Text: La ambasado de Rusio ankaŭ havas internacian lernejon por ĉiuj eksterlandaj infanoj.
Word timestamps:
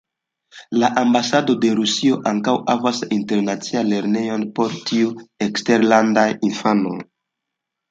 La 0.83 0.87
ambasado 1.01 1.55
de 1.65 1.69
Rusio 1.79 2.15
ankaŭ 2.31 2.55
havas 2.71 3.03
internacian 3.19 3.87
lernejon 3.93 4.49
por 4.57 4.75
ĉiuj 4.89 5.13
eksterlandaj 5.51 6.27
infanoj. 6.51 6.99